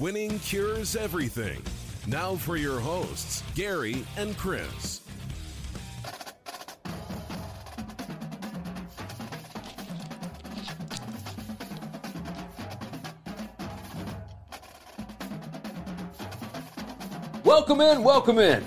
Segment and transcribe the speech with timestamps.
[0.00, 1.62] Winning cures everything.
[2.06, 5.02] Now for your hosts, Gary and Chris.
[17.44, 18.64] Welcome in, welcome in.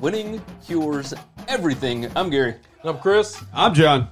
[0.00, 1.12] Winning cures
[1.48, 2.08] everything.
[2.14, 2.54] I'm Gary.
[2.84, 3.42] I'm Chris.
[3.52, 4.08] I'm John.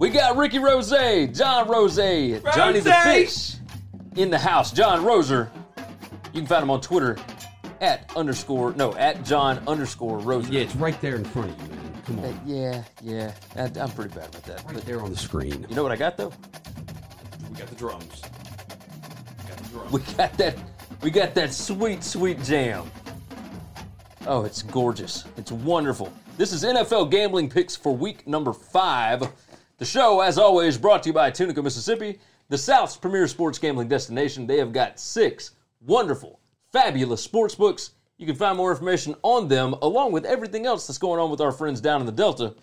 [0.00, 3.54] We got Ricky Rose, John Rose, Johnny the Fish
[4.16, 4.72] in the house.
[4.72, 5.50] John Roser.
[6.36, 7.16] You can find him on Twitter
[7.80, 10.52] at underscore no at John underscore Roser.
[10.52, 12.02] Yeah, it's right there in front of you, man.
[12.04, 12.40] Come Uh, on.
[12.44, 13.32] yeah, yeah.
[13.56, 14.62] I, I'm pretty bad about that.
[14.66, 15.64] Right But there on the screen.
[15.66, 16.30] you know what I got though?
[17.50, 18.20] We got the drums.
[19.48, 19.92] Got the drums.
[19.92, 20.58] We got that.
[21.00, 22.84] We got that sweet, sweet jam.
[24.26, 25.24] Oh, it's gorgeous.
[25.38, 26.12] It's wonderful.
[26.36, 29.26] This is NFL gambling picks for week number five.
[29.78, 32.18] The show, as always, brought to you by Tunica, Mississippi,
[32.50, 34.46] the South's premier sports gambling destination.
[34.46, 35.52] They have got six
[35.86, 36.40] wonderful,
[36.72, 37.92] fabulous sports books.
[38.18, 41.40] You can find more information on them, along with everything else that's going on with
[41.40, 42.54] our friends down in the Delta,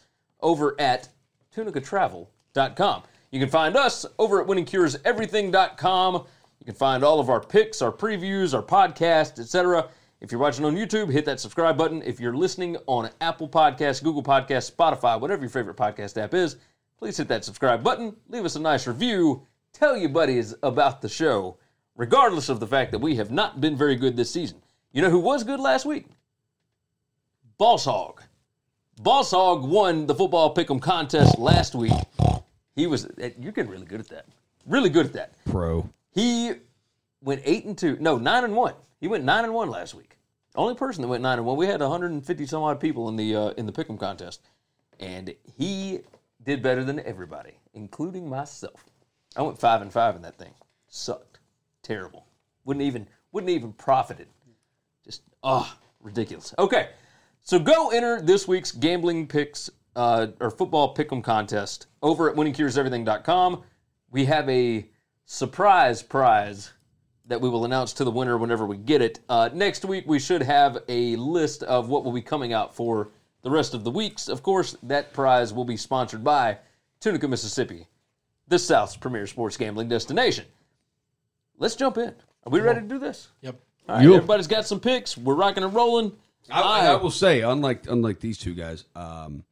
[0.41, 1.09] over at
[1.55, 3.03] tunicatravel.com.
[3.31, 6.13] You can find us over at winningcureseverything.com.
[6.59, 9.89] You can find all of our picks, our previews, our podcast, etc.
[10.21, 12.01] If you're watching on YouTube, hit that subscribe button.
[12.03, 16.57] If you're listening on Apple Podcasts, Google Podcasts, Spotify, whatever your favorite podcast app is,
[16.97, 18.15] please hit that subscribe button.
[18.29, 19.45] Leave us a nice review.
[19.73, 21.57] Tell your buddies about the show,
[21.95, 24.61] regardless of the fact that we have not been very good this season.
[24.91, 26.05] You know who was good last week?
[27.57, 28.21] Boss Hog.
[29.01, 31.93] Boss Hog won the football pick'em contest last week.
[32.75, 33.07] He was
[33.39, 34.25] you're getting really good at that.
[34.65, 35.33] Really good at that.
[35.45, 35.89] Pro.
[36.11, 36.53] He
[37.21, 37.97] went eight and two.
[37.99, 38.75] No, nine and one.
[38.99, 40.17] He went nine and one last week.
[40.55, 41.57] Only person that went nine and one.
[41.57, 44.41] We had 150 some odd people in the uh, in the pick'em contest,
[44.99, 45.99] and he
[46.43, 48.85] did better than everybody, including myself.
[49.35, 50.53] I went five and five in that thing.
[50.87, 51.39] Sucked.
[51.83, 52.25] Terrible.
[52.65, 54.27] Wouldn't even wouldn't even profited.
[55.05, 55.71] Just oh
[56.01, 56.53] ridiculous.
[56.57, 56.89] Okay,
[57.41, 63.63] so go enter this week's gambling picks uh, or football pick'em contest over at winningcureseverything.com.
[64.11, 64.87] We have a
[65.25, 66.71] surprise prize
[67.25, 69.19] that we will announce to the winner whenever we get it.
[69.29, 73.09] Uh, next week, we should have a list of what will be coming out for
[73.43, 74.27] the rest of the weeks.
[74.27, 76.57] Of course, that prize will be sponsored by
[76.99, 77.87] Tunica, Mississippi,
[78.47, 80.45] the South's premier sports gambling destination.
[81.57, 82.13] Let's jump in.
[82.45, 83.29] Are we ready to do this?
[83.41, 83.59] Yep.
[83.87, 84.15] All right, Yup.
[84.15, 85.17] everybody's got some picks.
[85.17, 86.13] We're rocking and rolling.
[86.49, 89.43] I, I will say, unlike unlike these two guys, um,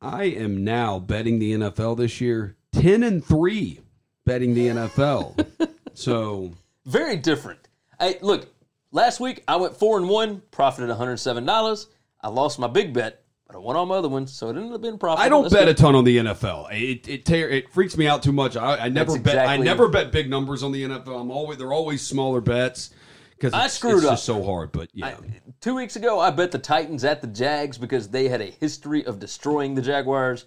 [0.00, 2.56] I am now betting the NFL this year.
[2.72, 3.80] Ten and three
[4.24, 5.46] betting the NFL.
[5.94, 6.52] so
[6.86, 7.60] Very different.
[8.00, 8.46] Hey, look,
[8.92, 11.86] last week I went four and one, profited $107.
[12.20, 14.72] I lost my big bet, but I won all my other ones, so it ended
[14.72, 15.24] up being profitable.
[15.24, 15.70] I don't Let's bet go.
[15.70, 16.72] a ton on the NFL.
[16.72, 18.56] It it tear, it freaks me out too much.
[18.56, 19.38] I, I never That's bet.
[19.38, 21.20] I exactly- never bet big numbers on the NFL.
[21.20, 22.90] I'm always they're always smaller bets
[23.30, 24.12] because I it's, screwed it's up.
[24.12, 24.72] just so hard.
[24.72, 25.16] But yeah, I-
[25.60, 29.04] two weeks ago, I bet the Titans at the Jags because they had a history
[29.04, 30.46] of destroying the Jaguars.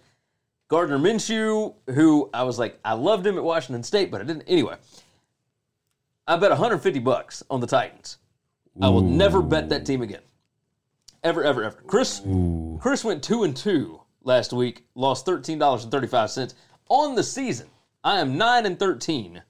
[0.69, 4.43] Gardner Minshew, who I was like, I loved him at Washington State, but I didn't.
[4.47, 4.75] Anyway,
[6.27, 8.17] I bet 150 bucks on the Titans.
[8.81, 10.21] I will never bet that team again,
[11.27, 11.77] ever, ever, ever.
[11.85, 12.21] Chris,
[12.79, 16.55] Chris went two and two last week, lost thirteen dollars and thirty five cents
[16.89, 17.67] on the season.
[18.03, 19.43] I am nine and thirteen.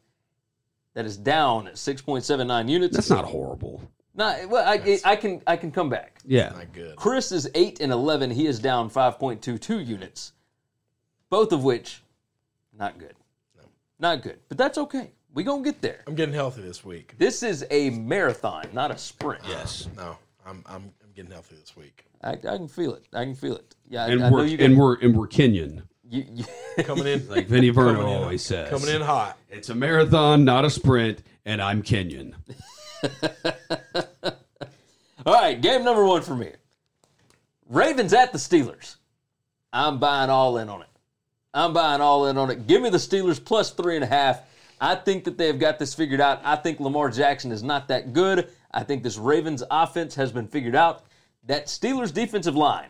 [0.96, 2.96] That is down at six point seven nine units.
[2.96, 3.82] that's not horrible.
[4.16, 6.20] Nah, well, I, I can I can come back.
[6.26, 6.96] Yeah, Not good.
[6.96, 8.32] Chris is eight and eleven.
[8.32, 10.34] He is down five point two two units,
[11.30, 12.02] both of which
[12.78, 13.14] not good.
[14.00, 15.12] Not good, but that's okay.
[15.35, 16.03] We gonna get there.
[16.08, 17.14] I'm getting healthy this week.
[17.20, 19.44] This is a marathon, not a sprint.
[19.47, 19.88] yes.
[19.96, 22.05] No, I'm I'm, I'm getting healthy this week.
[22.23, 23.03] I, I can feel it.
[23.14, 23.75] I can feel it.
[23.90, 24.58] Yeah, And I we're you.
[24.64, 26.46] and we're and we're Kenyan, you, you,
[26.84, 28.69] Coming in, like Vinny Verno Coming in- always says.
[28.69, 29.35] coming in hot.
[29.49, 32.34] It's a marathon, not a sprint, and I'm Kenyan.
[35.25, 36.52] All right, game number one for me.
[37.67, 38.96] Ravens at the Steelers.
[39.73, 40.87] I'm buying all in on it.
[41.53, 42.66] I'm buying all in on it.
[42.67, 44.41] Give me the Steelers plus three and a half.
[44.79, 46.41] I think that they've got this figured out.
[46.44, 48.50] I think Lamar Jackson is not that good.
[48.72, 51.06] I think this Ravens offense has been figured out.
[51.46, 52.90] That Steelers defensive line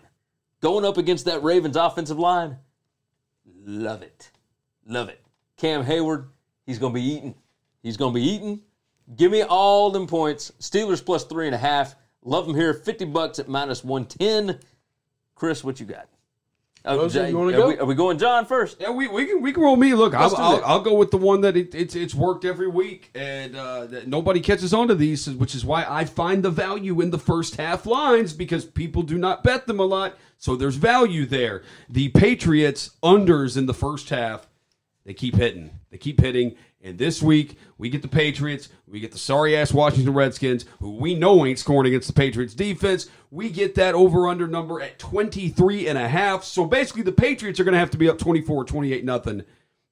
[0.62, 2.58] going up against that Ravens offensive line,
[3.68, 4.32] Love it.
[4.86, 5.22] Love it.
[5.58, 6.28] Cam Heyward,
[6.66, 7.36] he's going to be eating.
[7.84, 8.62] He's going to be eating.
[9.18, 10.54] Give me all them points.
[10.62, 11.96] Steelers plus three and a half.
[12.24, 12.74] Love them here.
[12.74, 14.60] 50 bucks at minus 110.
[15.36, 16.08] Chris, what you got?
[16.86, 17.68] Oh, Rosie, Jay, you wanna are go?
[17.68, 18.78] We, are we going John first?
[18.80, 19.94] Yeah, we, we can we can roll me.
[19.94, 20.64] Look, I'll, I'll.
[20.64, 24.08] I'll go with the one that it, it's it's worked every week, and uh, that
[24.08, 27.58] nobody catches on to these, which is why I find the value in the first
[27.58, 31.64] half lines because people do not bet them a lot, so there's value there.
[31.90, 34.48] The Patriots unders in the first half,
[35.04, 39.12] they keep hitting, they keep hitting, and this week we get the Patriots, we get
[39.12, 43.10] the sorry ass Washington Redskins, who we know ain't scoring against the Patriots defense.
[43.30, 46.44] We get that over under number at 23 and a half.
[46.44, 49.44] So basically the Patriots are going to have to be up 24 28 nothing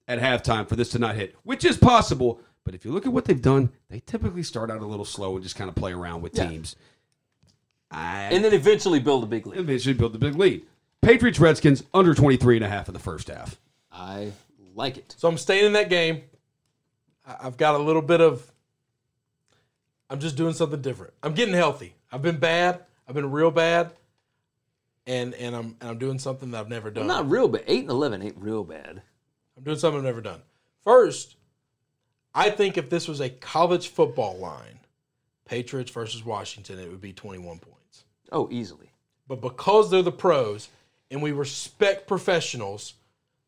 [0.08, 2.40] at halftime for this to not hit, which is possible.
[2.64, 5.36] But if you look at what they've done, they typically start out a little slow
[5.36, 6.48] and just kind of play around with Yeah.
[6.50, 6.76] teams.
[7.92, 9.60] I And then eventually build a big lead.
[9.60, 10.66] eventually build the big lead.
[11.02, 13.58] Patriots Redskins under 23 and a half in the first half.
[13.92, 14.32] I
[14.74, 15.14] like it.
[15.18, 16.24] So I'm staying in that game.
[17.28, 18.52] I- I've got a little bit of.
[20.10, 21.14] I'm just doing something different.
[21.24, 21.96] I'm getting healthy.
[22.12, 22.84] I've been bad.
[23.08, 23.92] I've been real bad,
[25.06, 27.08] and and I'm and I'm doing something that I've never done.
[27.08, 27.64] Not real bad.
[27.68, 29.02] 8 and 11 ain't real bad.
[29.58, 30.42] I'm doing something I've never done.
[30.84, 31.36] First,
[32.34, 34.80] I think if this was a college football line,
[35.46, 38.04] Patriots versus Washington, it would be 21 points.
[38.32, 38.92] Oh, easily.
[39.28, 40.70] But because they're the pros
[41.10, 42.96] and we respect professionals,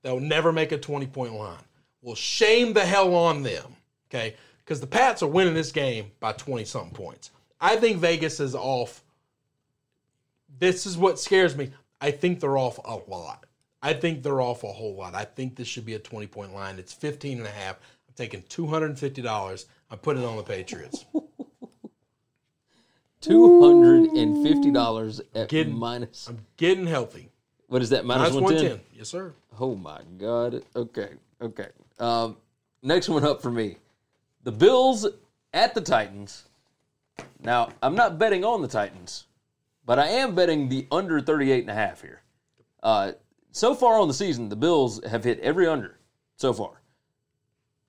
[0.01, 1.57] they'll never make a 20 point line.
[2.01, 3.75] We'll shame the hell on them,
[4.09, 4.35] okay?
[4.63, 7.31] Because the Pats are winning this game by 20 something points.
[7.59, 9.03] I think Vegas is off.
[10.59, 11.71] This is what scares me.
[12.01, 13.45] I think they're off a lot.
[13.81, 15.15] I think they're off a whole lot.
[15.15, 16.79] I think this should be a 20 point line.
[16.79, 17.75] It's 15 and a half.
[18.07, 19.65] I'm taking $250.
[19.89, 21.05] I'm putting it on the Patriots.
[23.21, 26.27] $250 at Getting- minus.
[26.27, 27.29] I'm getting healthy.
[27.67, 28.05] What is that?
[28.05, 28.69] Minus Minus 110?
[28.71, 28.97] 110.
[28.97, 29.33] Yes, sir.
[29.59, 30.63] Oh my God.
[30.75, 31.09] Okay.
[31.41, 31.67] Okay.
[31.99, 32.37] Um,
[32.81, 33.77] next one up for me.
[34.43, 35.05] The Bills
[35.53, 36.43] at the Titans.
[37.43, 39.25] Now, I'm not betting on the Titans,
[39.87, 42.21] but I am betting the under 38 and a half here.
[42.83, 43.13] Uh,
[43.51, 45.97] so far on the season, the Bills have hit every under
[46.35, 46.81] so far.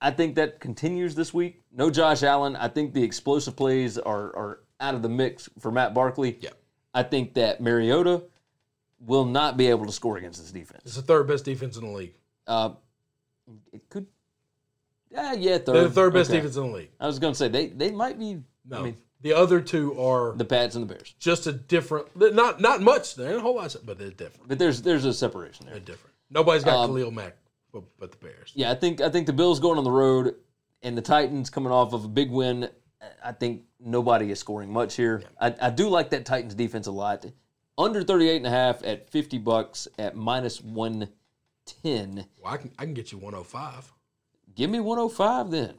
[0.01, 1.61] I think that continues this week.
[1.73, 2.55] No Josh Allen.
[2.55, 6.37] I think the explosive plays are, are out of the mix for Matt Barkley.
[6.39, 6.51] Yeah.
[6.93, 8.23] I think that Mariota
[9.05, 10.83] will not be able to score against this defense.
[10.85, 12.13] It's the third best defense in the league.
[12.47, 12.71] Uh,
[13.73, 14.07] it could.
[15.11, 16.37] Yeah, yeah, 3rd They're the third best Okay.
[16.37, 16.91] defense in the league.
[16.99, 18.39] I was going to say they they might be.
[18.65, 22.07] No, I mean, the other two are the Pats and the Bears, just a different.
[22.15, 23.15] Not not much.
[23.15, 24.47] They're a whole lot, but they're different.
[24.47, 25.75] but there's there's a separation there.
[25.75, 26.15] They're different.
[26.29, 27.35] Nobody's got Um, Khalil Mack,
[27.73, 28.51] but, but the Bears.
[28.55, 30.35] Yeah, I think I think the Bills going on the road
[30.83, 32.69] and the Titans coming off of a big win.
[33.23, 35.23] I think nobody is scoring much here.
[35.39, 37.25] I, I do like that Titans defense a lot.
[37.77, 42.25] Under 38 and a half at 50 bucks at minus 110.
[42.41, 43.93] Well, I can I can get you 105.
[44.55, 45.75] Give me 105 then.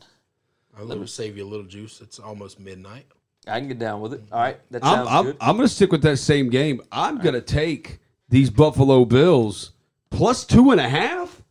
[0.79, 2.01] I'll let me save you a little juice.
[2.01, 3.07] It's almost midnight.
[3.47, 4.23] I can get down with it.
[4.31, 5.37] All right, that I'm, sounds I'm, good.
[5.41, 6.81] I'm going to stick with that same game.
[6.93, 7.99] I'm going to take
[8.29, 9.73] these Buffalo Bills
[10.11, 11.43] plus two and a half.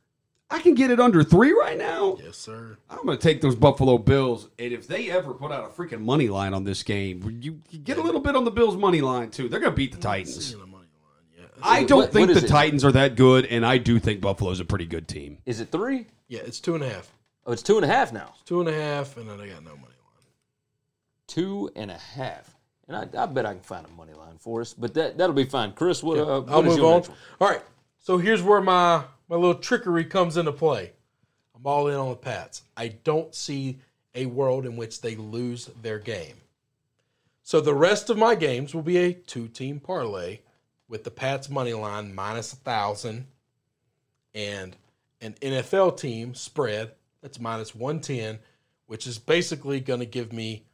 [0.52, 2.18] I can get it under three right now.
[2.24, 2.78] Yes, sir.
[2.90, 6.02] I'm going to take those Buffalo Bills, and if they ever put out a freaking
[6.02, 9.02] money line on this game, you, you get a little bit on the Bills money
[9.02, 9.48] line too.
[9.48, 10.52] They're going to beat the Titans.
[10.52, 10.86] The money line.
[11.38, 12.50] Yeah, I don't what think is the it?
[12.50, 15.38] Titans are that good, and I do think Buffalo's a pretty good team.
[15.46, 16.08] Is it three?
[16.28, 16.40] yeah.
[16.40, 17.12] It's two and a half.
[17.46, 18.34] Oh, it's two and a half now.
[18.46, 19.94] Two and a half, and then I got no money line.
[21.30, 22.56] Two and a half.
[22.88, 25.36] And I, I bet I can find a money line for us, but that that'll
[25.36, 25.74] be fine.
[25.74, 27.04] Chris, what, uh, what I'll move on.
[27.40, 27.62] All right.
[28.00, 30.92] So here's where my my little trickery comes into play.
[31.56, 32.64] I'm all in on the Pats.
[32.76, 33.80] I don't see
[34.16, 36.36] a world in which they lose their game.
[37.44, 40.40] So the rest of my games will be a two-team parlay
[40.88, 43.28] with the Pats money line minus a thousand
[44.34, 44.76] and
[45.22, 48.40] an NFL team spread that's minus 110,
[48.88, 50.66] which is basically going to give me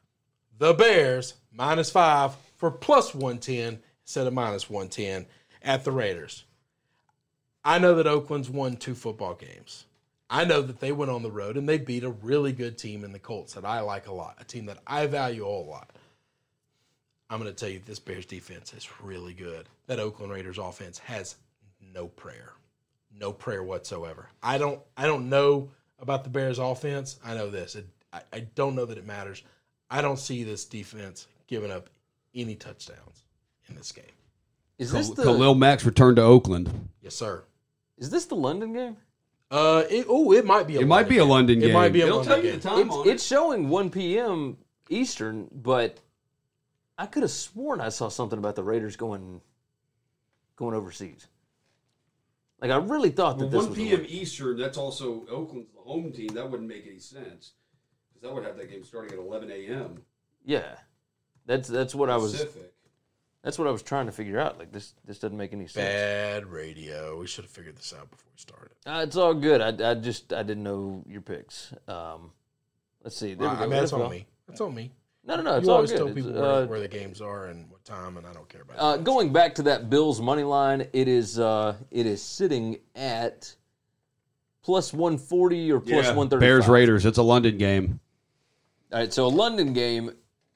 [0.57, 5.25] the Bears minus five for plus 110 instead of minus 110
[5.61, 6.45] at the Raiders.
[7.63, 9.85] I know that Oakland's won two football games.
[10.29, 13.03] I know that they went on the road and they beat a really good team
[13.03, 15.91] in the Colts that I like a lot, a team that I value a lot.
[17.29, 19.67] I'm going to tell you this Bears defense is really good.
[19.87, 21.35] That Oakland Raiders offense has
[21.93, 22.53] no prayer.
[23.17, 24.29] No prayer whatsoever.
[24.43, 27.19] I don't I don't know about the Bears offense.
[27.23, 27.75] I know this.
[27.75, 29.41] It, I, I don't know that it matters.
[29.89, 31.89] I don't see this defense giving up
[32.33, 33.23] any touchdowns
[33.67, 34.05] in this game.
[34.77, 36.89] Is this the Khalil Mack's return to Oakland.
[37.01, 37.43] Yes, sir.
[37.97, 38.97] is this the London game?
[39.49, 40.75] Uh, it, oh, it might be.
[40.77, 41.69] A It might be a London game.
[41.69, 42.59] It might be a It'll London tell you game.
[42.59, 44.57] the time It's, on it's showing 1 p.m.
[44.89, 45.99] Eastern, but
[46.97, 49.41] I could have sworn I saw something about the Raiders going
[50.55, 51.27] going overseas.
[52.59, 54.05] Like I really thought that Well, this 1 was a p.m.
[54.09, 56.29] Eastern, that's also Oakland's the home team.
[56.33, 57.51] That wouldn't make any sense.
[58.25, 60.01] Because that would have that game starting at 11 a.m.
[60.45, 60.75] Yeah,
[61.45, 62.45] that's that's what I was.
[63.43, 64.57] That's what I was trying to figure out.
[64.57, 65.75] Like this, this doesn't make any sense.
[65.85, 67.19] Bad radio.
[67.19, 68.71] We should have figured this out before we started.
[68.87, 69.61] Uh, it's all good.
[69.61, 71.71] I, I just I didn't know your picks.
[71.87, 72.31] Um,
[73.03, 73.35] let's see.
[73.35, 74.25] There we I mean, that's on me.
[74.47, 74.91] That's on me.
[75.23, 75.55] No, no, no.
[75.57, 75.97] It's you all always good.
[75.97, 78.47] tell It's, people uh, where, where the games are and what time, and I don't
[78.49, 79.03] care about Uh, that.
[79.03, 83.55] going back to that Bills money line, it is uh, it is sitting at
[84.63, 86.39] plus one forty or plus one thirty.
[86.43, 87.05] Bears Raiders.
[87.05, 87.99] It's a London game.
[88.95, 90.11] All right, so a London game.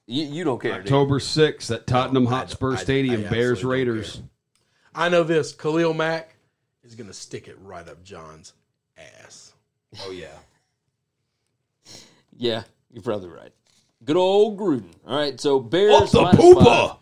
[0.08, 0.72] You, you don't care.
[0.72, 0.84] do you?
[0.84, 3.25] October 6th at Tottenham I- Hotspur I- Stadium.
[3.25, 4.22] I Bears absolutely don't Raiders.
[4.96, 5.51] I know this.
[5.51, 6.38] Khalil Mack
[6.84, 8.53] is going to stick it right up John's
[8.98, 9.51] ass.
[10.05, 10.27] Oh, yeah.
[12.38, 13.51] Yeah, you're probably right.
[14.05, 14.93] Good old Gruden.
[15.05, 16.63] All right, so Bears the minus pooper.
[16.63, 16.96] five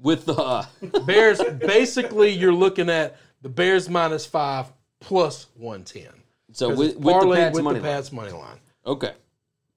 [0.00, 0.64] with uh,
[1.06, 4.66] Bears, basically, you're looking at the Bears minus five
[4.98, 6.08] plus 110.
[6.50, 7.94] so 'Cause with, it's with the parlayed Pats with money the line.
[7.94, 8.58] Pats money line.
[8.84, 9.12] Okay,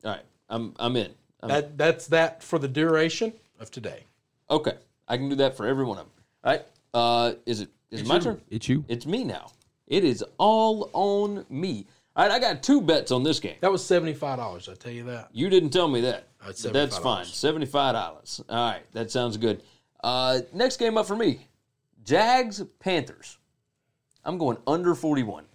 [0.04, 1.12] all right, I'm I'm in.
[1.42, 4.04] I'm That That's that for the duration of today.
[4.50, 4.74] Okay,
[5.08, 6.14] I can do that for every one of them.
[6.44, 8.40] All right, uh, is it is it my turn?
[8.50, 8.86] It's you.
[8.88, 9.52] It's me now.
[9.88, 11.88] It is all on me.
[12.16, 13.56] All right, I got two bets on this game.
[13.62, 14.70] That was $75.
[14.70, 15.30] I tell you that.
[15.32, 16.28] You didn't tell me that.
[16.46, 17.26] Uh, it's But that's fine.
[17.26, 18.42] Seventy-five dollars.
[18.48, 19.64] All right, that sounds good.
[20.04, 21.48] Uh, next game up for me:
[22.04, 23.40] Jags Panthers.
[24.24, 25.46] I'm going under forty-one.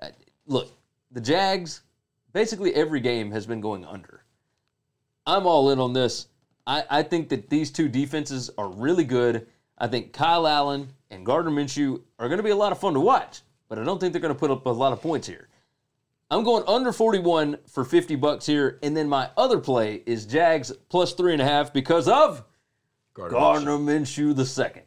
[0.00, 0.08] Uh,
[0.46, 0.68] look,
[1.12, 1.82] the Jags.
[2.32, 4.24] Basically, every game has been going under.
[5.26, 6.26] I'm all in on this.
[6.66, 9.46] I, I think that these two defenses are really good.
[9.78, 12.94] I think Kyle Allen and Gardner Minshew are going to be a lot of fun
[12.94, 15.26] to watch, but I don't think they're going to put up a lot of points
[15.26, 15.48] here.
[16.30, 20.72] I'm going under 41 for 50 bucks here, and then my other play is Jags
[20.88, 22.44] plus three and a half because of
[23.12, 24.84] Gardner Gardner Minshew the second.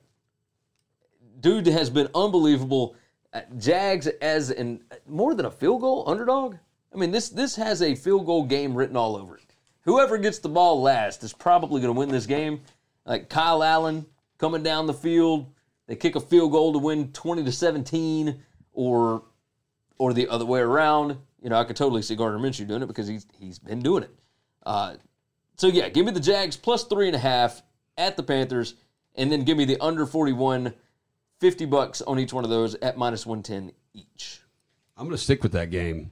[1.40, 2.96] Dude has been unbelievable.
[3.32, 6.56] Uh, Jags as an more than a field goal underdog.
[6.96, 9.54] I mean, this this has a field goal game written all over it.
[9.82, 12.62] Whoever gets the ball last is probably going to win this game.
[13.06, 14.06] Like Kyle Allen
[14.38, 15.52] coming down the field,
[15.88, 19.24] they kick a field goal to win 20 to 17, or
[19.98, 21.18] or the other way around.
[21.42, 24.04] You know, I could totally see Gardner Minshew doing it because he's he's been doing
[24.04, 24.16] it.
[24.66, 24.96] Uh,
[25.58, 27.62] so yeah, give me the Jags plus three and a half
[27.98, 28.76] at the Panthers,
[29.16, 30.74] and then give me the under 41,
[31.42, 34.40] 50 bucks on each one of those at minus 110 each.
[34.98, 36.12] I'm going to stick with that game.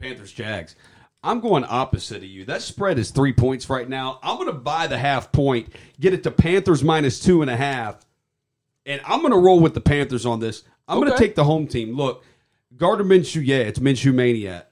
[0.00, 0.74] Panthers Jags.
[1.22, 2.46] I'm going opposite of you.
[2.46, 4.18] That spread is three points right now.
[4.22, 5.68] I'm going to buy the half point,
[6.00, 8.06] get it to Panthers minus two and a half,
[8.86, 10.64] and I'm going to roll with the Panthers on this.
[10.88, 11.94] I'm going to take the home team.
[11.94, 12.24] Look,
[12.76, 14.66] Gardner Minshew, yeah, it's Minshew mania.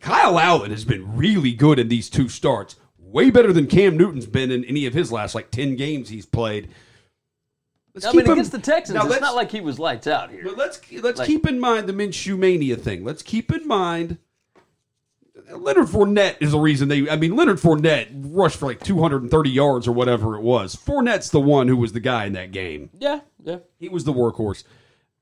[0.00, 2.76] Kyle Allen has been really good in these two starts.
[2.98, 6.26] Way better than Cam Newton's been in any of his last like ten games he's
[6.26, 6.68] played.
[7.94, 10.42] Let's I mean, him- against the Texans, it's not like he was lights out here.
[10.44, 13.04] but let's let's Like- keep in mind the Minshew mania thing.
[13.04, 14.18] Let's keep in mind
[15.52, 17.08] Leonard Fournette is the reason they.
[17.08, 20.74] I mean, Leonard Fournette rushed for like 230 yards or whatever it was.
[20.74, 22.90] Fournette's the one who was the guy in that game.
[22.98, 23.58] Yeah, yeah.
[23.78, 24.64] He was the workhorse.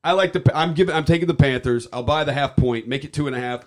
[0.03, 0.51] I like the.
[0.57, 0.95] I'm giving.
[0.95, 1.87] I'm taking the Panthers.
[1.93, 3.65] I'll buy the half point, make it two and a half,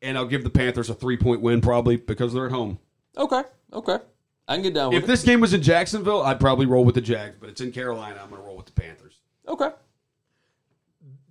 [0.00, 2.78] and I'll give the Panthers a three point win probably because they're at home.
[3.16, 3.98] Okay, okay.
[4.48, 6.94] I can get down with If this game was in Jacksonville, I'd probably roll with
[6.94, 8.20] the Jags, but it's in Carolina.
[8.22, 9.20] I'm going to roll with the Panthers.
[9.48, 9.70] Okay.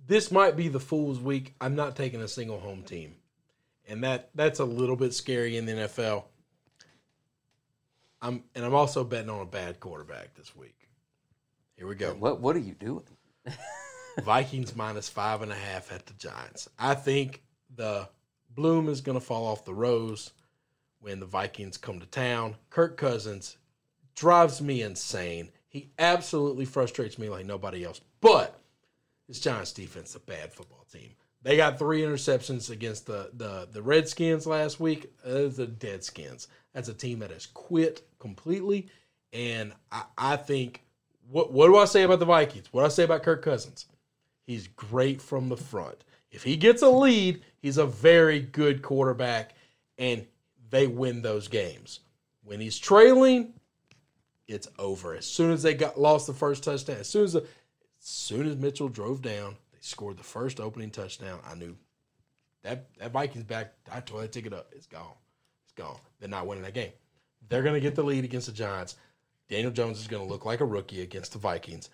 [0.06, 1.54] this might be the fool's week.
[1.60, 3.14] I'm not taking a single home team,
[3.88, 6.24] and that that's a little bit scary in the NFL.
[8.22, 10.88] I'm and I'm also betting on a bad quarterback this week.
[11.76, 12.14] Here we go.
[12.14, 13.04] What What are you doing?
[14.24, 16.68] Vikings minus five and a half at the Giants.
[16.78, 17.42] I think
[17.74, 18.08] the
[18.54, 20.32] bloom is going to fall off the rose
[21.00, 22.56] when the Vikings come to town.
[22.70, 23.56] Kirk Cousins
[24.14, 25.50] drives me insane.
[25.68, 28.00] He absolutely frustrates me like nobody else.
[28.20, 28.58] But
[29.28, 31.10] this Giants defense a bad football team.
[31.42, 35.12] They got three interceptions against the the, the Redskins last week.
[35.24, 36.48] Uh, the Deadskins.
[36.72, 38.88] That's a team that has quit completely.
[39.32, 40.82] And I, I think
[41.30, 42.72] what what do I say about the Vikings?
[42.72, 43.86] What do I say about Kirk Cousins?
[44.46, 46.04] He's great from the front.
[46.30, 49.54] If he gets a lead, he's a very good quarterback,
[49.98, 50.26] and
[50.70, 52.00] they win those games.
[52.44, 53.54] When he's trailing,
[54.46, 55.14] it's over.
[55.14, 57.46] As soon as they got lost the first touchdown, as soon as the, as
[57.98, 61.40] soon as Mitchell drove down, they scored the first opening touchdown.
[61.44, 61.76] I knew
[62.62, 63.74] that that Vikings back.
[63.90, 64.68] I tore that ticket up.
[64.72, 65.14] It's gone.
[65.64, 65.98] It's gone.
[66.20, 66.92] They're not winning that game.
[67.48, 68.96] They're going to get the lead against the Giants.
[69.48, 71.90] Daniel Jones is going to look like a rookie against the Vikings.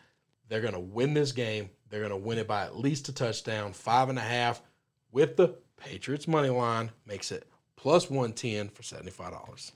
[0.49, 1.71] They're going to win this game.
[1.89, 4.63] They're going to win it by at least a touchdown, five and a half,
[5.11, 7.47] with the Patriots money line makes it
[7.83, 9.73] plus one ten for seventy five dollars.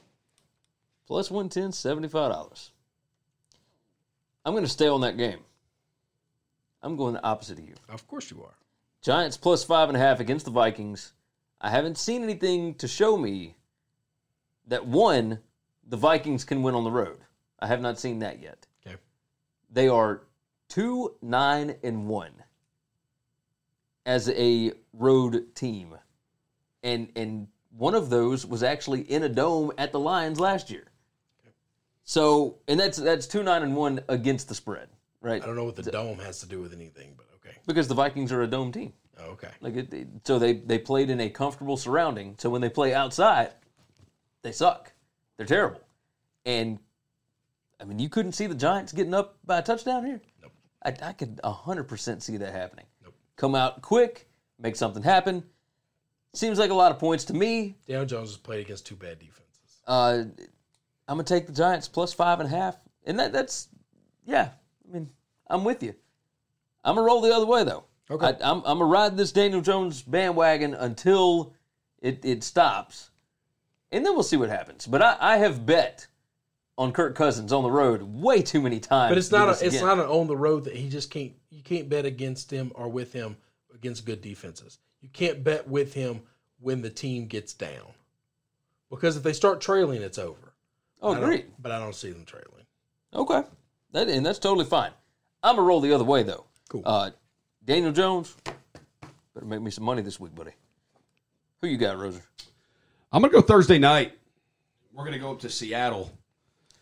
[1.06, 2.70] Plus 110, $75.
[4.44, 5.38] I'm going to stay on that game.
[6.82, 7.74] I'm going the opposite of you.
[7.88, 8.54] Of course you are.
[9.02, 11.12] Giants plus five and a half against the Vikings.
[11.60, 13.54] I haven't seen anything to show me
[14.66, 15.38] that one,
[15.86, 17.18] the Vikings can win on the road.
[17.60, 18.66] I have not seen that yet.
[18.84, 18.96] Okay.
[19.70, 20.22] They are
[20.68, 22.32] two, nine, and one
[24.04, 25.94] as a road team.
[26.82, 30.84] And and one of those was actually in a dome at the Lions last year.
[32.04, 34.88] So and that's that's two nine and one against the spread,
[35.20, 35.42] right?
[35.42, 37.56] I don't know what the dome has to do with anything, but okay.
[37.66, 38.92] Because the Vikings are a dome team.
[39.18, 39.48] Oh, okay.
[39.60, 42.36] Like it, it- so they they played in a comfortable surrounding.
[42.38, 43.52] So when they play outside,
[44.42, 44.92] they suck.
[45.36, 45.80] They're terrible.
[46.44, 46.78] And
[47.80, 50.20] I mean, you couldn't see the Giants getting up by a touchdown here.
[50.40, 50.52] Nope.
[50.84, 52.86] I, I could hundred percent see that happening.
[53.02, 53.14] Nope.
[53.34, 54.28] Come out quick,
[54.60, 55.42] make something happen.
[56.36, 57.76] Seems like a lot of points to me.
[57.86, 59.80] Daniel Jones has played against two bad defenses.
[59.86, 60.24] Uh,
[61.08, 63.68] I'm gonna take the Giants plus five and a half, and that that's
[64.26, 64.50] yeah.
[64.86, 65.08] I mean,
[65.48, 65.94] I'm with you.
[66.84, 67.84] I'm gonna roll the other way though.
[68.10, 68.26] Okay.
[68.26, 71.54] I, I'm I'm gonna ride this Daniel Jones bandwagon until
[72.00, 73.10] it it stops,
[73.90, 74.86] and then we'll see what happens.
[74.86, 76.06] But I, I have bet
[76.76, 79.10] on Kirk Cousins on the road way too many times.
[79.10, 79.86] But it's not a, it's again.
[79.86, 82.88] not an on the road that he just can't you can't bet against him or
[82.88, 83.36] with him
[83.74, 84.78] against good defenses.
[85.06, 86.22] You can't bet with him
[86.58, 87.94] when the team gets down.
[88.90, 90.52] Because if they start trailing, it's over.
[91.00, 92.66] Oh, I don't- But I don't see them trailing.
[93.14, 93.44] Okay,
[93.92, 94.90] that and that's totally fine.
[95.44, 96.44] I'm gonna roll the other way though.
[96.68, 96.82] Cool.
[96.84, 97.12] Uh,
[97.64, 98.36] Daniel Jones,
[99.32, 100.50] better make me some money this week, buddy.
[101.62, 102.22] Who you got, Roser?
[103.12, 104.18] I'm gonna go Thursday night.
[104.92, 106.10] We're gonna go up to Seattle,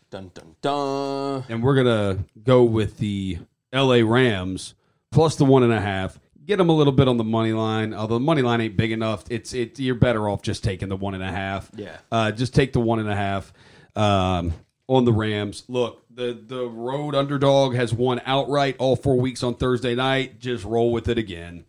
[0.09, 1.43] Dun dun dun.
[1.47, 3.37] and we're gonna go with the
[3.71, 4.01] L.A.
[4.01, 4.73] Rams
[5.11, 6.19] plus the one and a half.
[6.45, 7.93] Get them a little bit on the money line.
[7.93, 9.79] Although the money line ain't big enough, it's it.
[9.79, 11.71] You're better off just taking the one and a half.
[11.75, 11.97] Yeah.
[12.11, 13.51] Uh, just take the one and a half
[13.95, 14.53] um,
[14.87, 15.63] on the Rams.
[15.67, 20.39] Look, the the road underdog has won outright all four weeks on Thursday night.
[20.39, 21.65] Just roll with it again.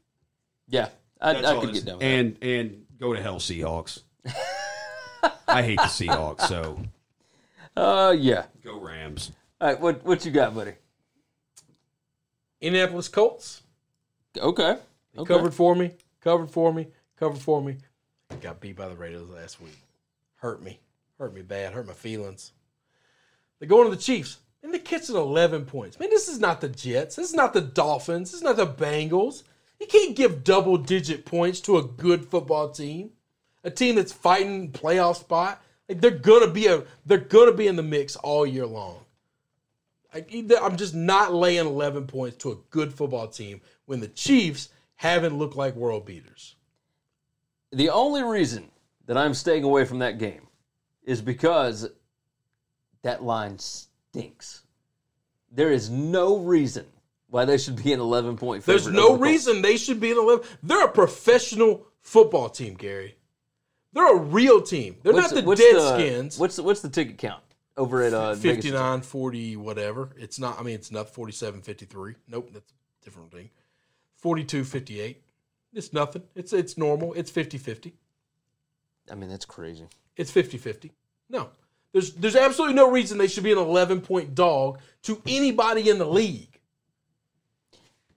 [0.69, 0.89] Yeah,
[1.21, 4.03] I, That's I could get down with and and go to hell, Seahawks.
[5.49, 6.81] I hate the Seahawks, so.
[7.77, 8.47] Uh, yeah.
[8.65, 9.33] go Rams.
[9.61, 10.73] All right, what what you got, buddy?
[12.63, 13.61] Indianapolis Colts
[14.39, 14.77] Okay.
[15.15, 15.35] they okay.
[15.35, 17.77] covered for me, covered for me, covered for me.
[18.41, 19.79] Got beat by the Raiders last week.
[20.37, 20.81] Hurt me.
[21.19, 21.73] Hurt me bad.
[21.73, 22.53] Hurt my feelings.
[23.59, 24.39] They're going to the Chiefs.
[24.63, 25.99] And they catch it 11 points.
[26.01, 27.17] Man, this is not the Jets.
[27.17, 28.33] This is not the Dolphins.
[28.33, 29.45] This is not the Bengals.
[29.81, 33.11] You can't give double digit points to a good football team.
[33.63, 35.63] A team that's fighting playoff spot.
[35.89, 39.06] Like they're gonna be a they're gonna be in the mix all year long.
[40.15, 40.25] I,
[40.63, 45.37] I'm just not laying 11 points to a good football team when the Chiefs haven't
[45.37, 46.57] looked like world beaters.
[47.73, 48.71] The only reason
[49.07, 50.47] that I'm staying away from that game
[51.05, 51.89] is because
[53.03, 54.63] that line stinks.
[55.53, 56.87] There is no reason
[57.29, 58.83] why they should be an 11 point favorite.
[58.83, 60.45] There's no reason they should be an 11.
[60.63, 63.17] They're a professional football team, Gary.
[63.93, 64.97] They're a real team.
[65.03, 66.39] They're What's not the what's Deadskins.
[66.39, 67.43] What's the, what's the ticket count
[67.77, 70.11] over at uh, 59, 40, whatever.
[70.17, 72.15] It's not, I mean, it's not 47, 53.
[72.29, 73.51] Nope, that's a different thing.
[74.17, 75.23] 42, 58.
[75.75, 76.23] It's nothing.
[76.35, 77.13] It's it's normal.
[77.13, 77.93] It's 50 50.
[79.11, 79.87] I mean, that's crazy.
[80.17, 80.91] It's 50 50.
[81.29, 81.51] No.
[81.93, 85.99] There's, there's absolutely no reason they should be an 11 point dog to anybody in
[85.99, 86.61] the league.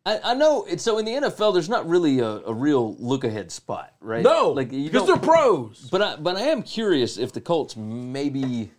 [0.06, 0.66] I, I know.
[0.66, 4.24] It's, so in the NFL, there's not really a, a real look ahead spot, right?
[4.24, 5.88] No, like because they're pros.
[5.92, 8.72] But I, but I am curious if the Colts maybe.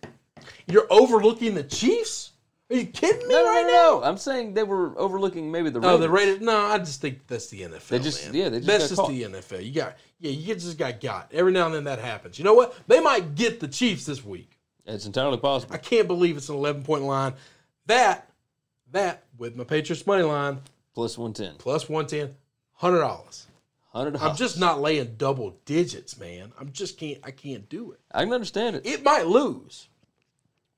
[0.67, 2.31] You're overlooking the Chiefs?
[2.69, 3.99] Are you kidding me No, no, right no, now?
[3.99, 4.03] no.
[4.03, 5.95] I'm saying they were overlooking maybe the Raiders.
[5.95, 6.39] Oh, the Raiders.
[6.41, 7.87] No, I just think that's the NFL.
[7.89, 8.33] They just- man.
[8.33, 9.09] yeah, they just that's got just caught.
[9.09, 9.65] the NFL.
[9.65, 11.29] You got, yeah, you just got got.
[11.33, 12.39] Every now and then that happens.
[12.39, 12.73] You know what?
[12.87, 14.57] They might get the Chiefs this week.
[14.85, 15.75] It's entirely possible.
[15.75, 17.33] I can't believe it's an 11 point line.
[17.87, 18.29] That,
[18.91, 20.59] that with my Patriots money line
[20.93, 21.57] Plus 110.
[21.57, 22.35] plus 110,
[22.73, 23.47] hundred dollars.
[23.91, 26.53] 100 I'm just not laying double digits, man.
[26.57, 27.19] I'm just can't.
[27.23, 27.99] I can't do it.
[28.13, 28.85] I can understand it.
[28.85, 29.87] It might lose.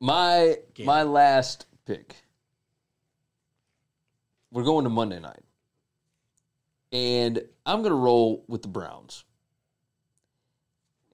[0.04, 0.86] My Can't.
[0.86, 2.14] my last pick.
[4.52, 5.44] We're going to Monday night.
[6.92, 9.24] And I'm going to roll with the Browns.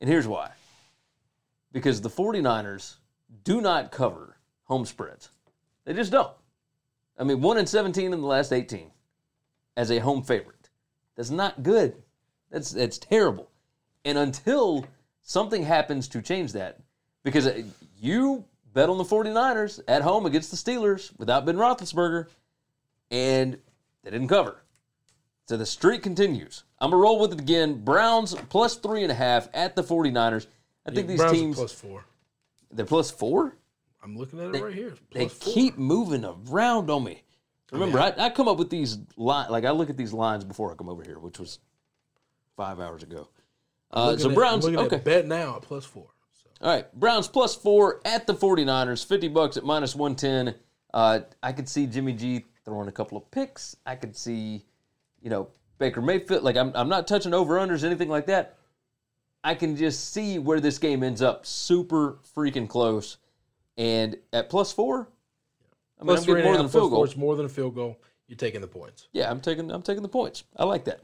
[0.02, 0.50] And here's why.
[1.72, 2.96] Because the 49ers
[3.44, 5.30] do not cover home spreads.
[5.86, 6.34] They just don't.
[7.16, 8.90] I mean, 1 in 17 in the last 18
[9.78, 10.72] as a home favorite.
[11.16, 12.02] That's not good.
[12.50, 13.52] That's that's terrible.
[14.04, 14.88] And until
[15.22, 16.80] something happens to change that,
[17.24, 17.48] because
[18.00, 18.46] you
[18.80, 22.28] bet on the 49ers at home against the Steelers without Ben Roethlisberger,
[23.12, 23.58] and
[24.04, 24.64] they didn't cover.
[25.50, 26.64] So the streak continues.
[26.80, 27.84] I'm going to roll with it again.
[27.84, 30.48] Browns plus three and a half at the 49ers.
[30.86, 32.06] I think these Browns teams, plus four.
[32.72, 33.58] they're plus four.
[34.02, 34.94] I'm looking at it right here.
[35.12, 35.54] They four.
[35.54, 37.24] keep moving around on me.
[37.74, 39.52] Remember, I, I come up with these lines.
[39.52, 41.60] like I look at these lines before I come over here, which was
[42.56, 43.28] five hours ago.
[43.92, 44.96] Uh, so at- Browns, looking okay.
[44.96, 46.08] at bet now at plus four.
[46.62, 50.56] All right, Browns plus four at the 49ers, 50 bucks at minus 110.
[50.94, 53.78] Uh, I could see Jimmy G throwing a couple of picks.
[53.86, 54.66] I could see,
[55.22, 56.44] you know, Baker Mayfield.
[56.44, 58.58] Like, I'm, I'm not touching over unders, anything like that.
[59.44, 63.18] I can just see where this game ends up super freaking close.
[63.78, 65.10] And at plus four,
[65.98, 67.04] I mean, Plus I'm getting more than a field four, goal.
[67.06, 68.02] It's more than a field goal.
[68.28, 69.08] You're taking the points.
[69.14, 70.44] Yeah, I'm taking I'm taking the points.
[70.58, 71.00] I like that.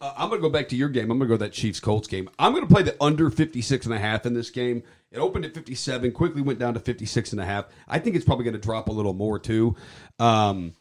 [0.00, 1.10] Uh, I'm going to go back to your game.
[1.10, 2.28] I'm going to go that Chiefs Colts game.
[2.38, 4.82] I'm going to play the under 56 and a half in this game.
[5.10, 7.66] It opened at 57, quickly went down to 56 and a half.
[7.88, 9.74] I think it's probably going to drop a little more too.
[10.18, 10.74] Um,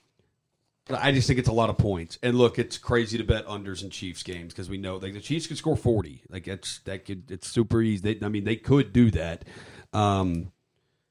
[0.89, 2.17] I just think it's a lot of points.
[2.21, 5.19] And look, it's crazy to bet unders in Chiefs games because we know like the
[5.19, 6.23] Chiefs could score 40.
[6.29, 8.13] Like it's that could it's super easy.
[8.13, 9.43] They, I mean, they could do that.
[9.93, 10.51] Um,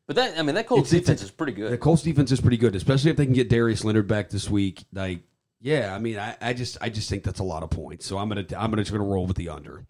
[0.06, 1.72] But that I mean that Colts It's- it's- defense is pretty good.
[1.72, 4.48] the Colts defense is pretty good, especially if they can get Darius Leonard back this
[4.48, 4.84] week.
[4.94, 5.20] Like,
[5.60, 8.06] yeah, I mean, I, I just I just think that's a lot of points.
[8.06, 9.84] So I'm gonna I'm gonna just gonna roll with the under.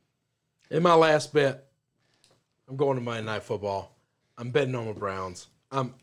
[0.70, 1.66] In my last bet,
[2.68, 3.96] I'm going to Monday Night Football.
[4.38, 5.48] I'm betting on the Browns.
[5.70, 5.94] Um,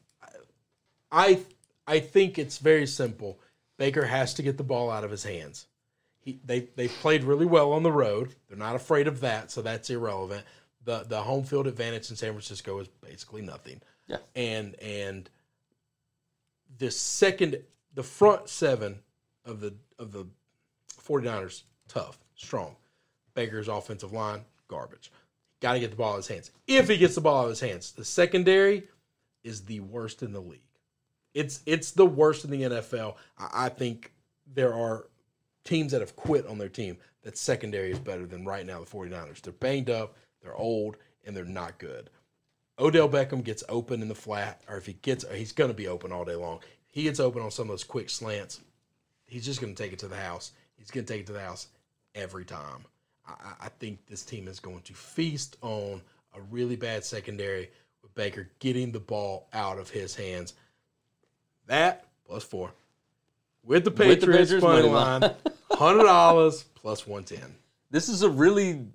[1.12, 1.42] I
[1.88, 3.40] I think it's very simple.
[3.78, 5.68] Baker has to get the ball out of his hands.
[6.20, 8.36] He they they played really well on the road.
[8.48, 10.46] They're not afraid of that, so that's irrelevant.
[10.84, 13.82] The the home field advantage in San Francisco is basically nothing.
[14.08, 14.18] Yeah.
[14.36, 15.30] And and
[16.78, 17.62] the second
[17.94, 19.00] the front seven
[19.46, 20.26] of the of the
[21.02, 22.76] 49ers tough, strong.
[23.34, 25.12] Baker's offensive line, garbage.
[25.62, 26.52] Got to get the ball out of his hands.
[26.68, 28.84] If he gets the ball out of his hands, the secondary
[29.44, 30.60] is the worst in the league.
[31.34, 33.16] It's it's the worst in the NFL.
[33.38, 34.14] I, I think
[34.54, 35.08] there are
[35.64, 38.86] teams that have quit on their team that secondary is better than right now the
[38.86, 39.42] 49ers.
[39.42, 42.10] They're banged up, they're old, and they're not good.
[42.80, 45.88] Odell Beckham gets open in the flat, or if he gets, he's going to be
[45.88, 46.60] open all day long.
[46.90, 48.62] He gets open on some of those quick slants.
[49.34, 50.52] He's just going to take it to the house.
[50.76, 51.68] He's going to take it to the house
[52.14, 52.86] every time.
[53.28, 56.02] I, I- I think this team is going to feast on
[56.36, 57.70] a really bad secondary
[58.04, 60.54] with Baker getting the ball out of his hands.
[61.66, 62.72] That plus four.
[63.64, 65.22] With the With the Patriots, Patriots money line.
[65.22, 65.36] line,
[65.72, 67.56] hundred dollars plus one ten.
[67.90, 68.86] This is a really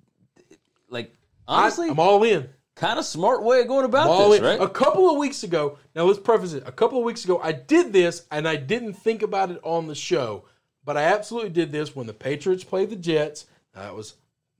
[0.89, 1.13] like
[1.47, 2.47] honestly I'm all in.
[2.79, 4.61] Kind of smart way of going about all this, right?
[4.61, 6.63] A couple of weeks ago, now let's preface it.
[6.65, 9.87] A couple of weeks ago, I did this and I didn't think about it on
[9.87, 10.45] the show,
[10.85, 13.47] but I absolutely did this when the Patriots played the Jets.
[13.73, 14.15] That was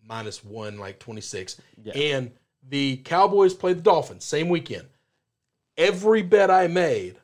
[0.05, 1.61] minus one, like 26.
[1.95, 2.31] And
[2.67, 4.87] the Cowboys played the Dolphins, same weekend.
[5.77, 7.15] Every bet I made,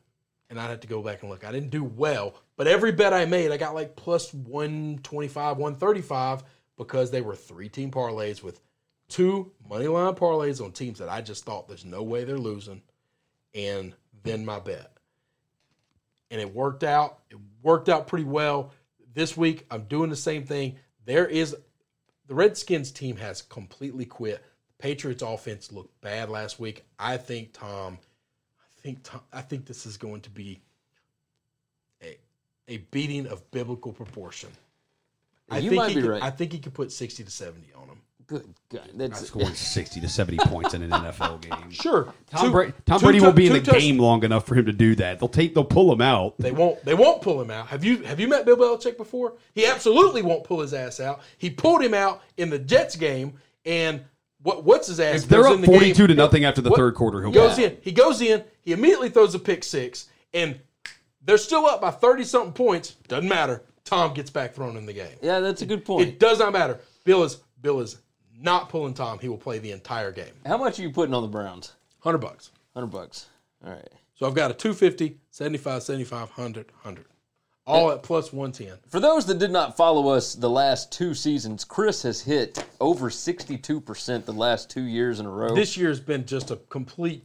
[0.49, 3.13] and I'd have to go back and look, I didn't do well, but every bet
[3.13, 6.43] I made, I got like plus 125, 135
[6.77, 8.61] because they were three team parlays with
[9.07, 12.81] two money line parlays on teams that I just thought there's no way they're losing,
[13.53, 14.91] and then my bet.
[16.31, 17.19] And it worked out.
[17.29, 18.71] It worked out pretty well.
[19.13, 20.75] This week, I'm doing the same thing.
[21.05, 21.55] There is
[22.27, 24.43] the Redskins team has completely quit.
[24.67, 26.83] The Patriots offense looked bad last week.
[26.97, 27.99] I think Tom,
[28.59, 30.59] I think Tom, I think this is going to be
[32.01, 32.17] a
[32.67, 34.49] a beating of biblical proportion.
[35.51, 36.23] I You think might he be could- right.
[36.23, 38.01] I think he could put 60 to 70 on them.
[38.27, 41.69] Good God, that's Scoring 60 to 70 points in an NFL game.
[41.69, 42.13] Sure.
[42.31, 44.45] Tom, Two- Brady, Tom two Brady tou- won't be in the touch- game long enough
[44.47, 45.19] for him to do that.
[45.19, 46.35] They'll take, they'll pull him out.
[46.39, 46.83] They won't.
[46.83, 47.67] They won't pull him out.
[47.67, 49.33] Have you Have you met Bill Belichick before?
[49.53, 51.21] He absolutely won't pull his ass out.
[51.37, 53.33] He pulled him out in the Jets game,
[53.65, 54.03] and
[54.41, 55.23] what what's his ass?
[55.23, 57.35] If they're up the 42 game- to nothing after the What- third quarter, he'll He
[57.35, 57.63] goes go.
[57.63, 57.77] in.
[57.81, 58.43] He goes in.
[58.61, 60.59] He immediately throws a pick six, and
[61.23, 62.95] they're still up by thirty something points.
[63.07, 63.63] Doesn't matter.
[63.83, 65.15] Tom gets back thrown in the game.
[65.21, 66.07] yeah, that's a good point.
[66.07, 66.79] It does not matter.
[67.03, 67.97] Bill is Bill is
[68.39, 69.19] not pulling Tom.
[69.19, 70.33] He will play the entire game.
[70.45, 71.73] How much are you putting on the Browns?
[71.99, 72.51] Hundred bucks.
[72.73, 73.27] Hundred bucks.
[73.65, 73.87] All right.
[74.15, 77.05] So I've got a 250, 75, 75, 100, 100.
[77.67, 78.77] All at plus 110.
[78.89, 83.09] For those that did not follow us the last two seasons, Chris has hit over
[83.09, 85.55] 62% the last two years in a row.
[85.55, 87.23] This year's been just a complete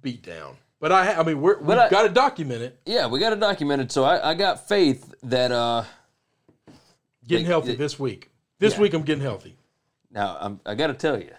[0.00, 0.54] beatdown.
[0.78, 2.78] But I, I mean, we're, we've I- got to document it.
[2.86, 5.82] yeah, we got to document it documented, so I, I got faith that uh
[7.26, 8.30] Getting Like, healthy this week.
[8.58, 9.56] This week I'm getting healthy.
[10.10, 11.30] Now I'm, I got to tell you,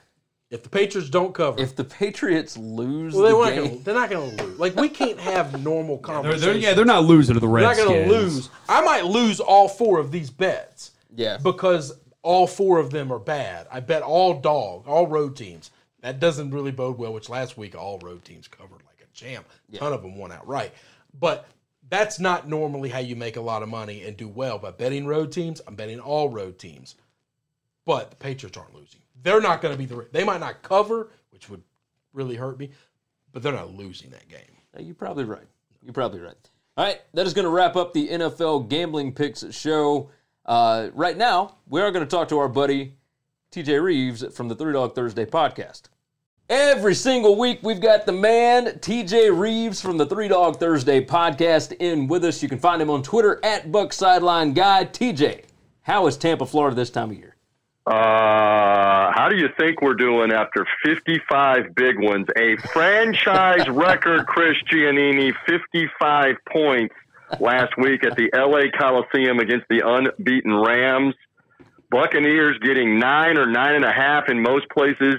[0.50, 3.84] If the Patriots don't cover, if the Patriots lose well, they're the not game, gonna,
[3.84, 4.60] they're not going to lose.
[4.60, 6.42] Like we can't have normal They're, conversations.
[6.46, 7.90] they're, yeah, they're not losing to the They're not Redskins.
[7.90, 8.50] going to lose.
[8.70, 10.92] I might lose all four of these bets.
[11.16, 11.38] Yeah.
[11.42, 13.68] Because all four of them are bad.
[13.72, 15.72] I bet all dog, all road teams.
[16.02, 19.46] That doesn't really bode well, which last week all road teams covered like a champ.
[19.74, 20.74] A ton of them won outright.
[21.20, 21.48] But
[21.90, 24.58] that's not normally how you make a lot of money and do well.
[24.58, 26.96] By betting road teams, I'm betting all road teams.
[27.86, 29.00] But the Patriots aren't losing.
[29.24, 30.08] They're not going to be the.
[30.12, 31.62] They might not cover, which would
[32.14, 32.72] really hurt me,
[33.32, 34.40] but they're not losing that game.
[34.80, 35.48] You're probably right.
[35.84, 36.36] You're probably right.
[36.78, 40.10] All right, that is going to wrap up the NFL Gambling Picks show.
[40.46, 42.94] Uh, right now, we are going to talk to our buddy
[43.52, 45.84] TJ Reeves from the Three Dog Thursday podcast.
[46.50, 51.74] Every single week, we've got the man TJ Reeves from the Three Dog Thursday podcast
[51.80, 52.42] in with us.
[52.42, 54.86] You can find him on Twitter at Buck Sideline Guy.
[54.86, 55.44] TJ,
[55.82, 57.31] how is Tampa, Florida this time of year?
[57.92, 62.26] Uh, how do you think we're doing after 55 big ones?
[62.38, 66.96] A franchise record, Chris Giannini, 55 points
[67.42, 71.16] last week at the LA Coliseum against the unbeaten Rams.
[71.90, 75.16] Buccaneers getting nine or nine and a half in most places.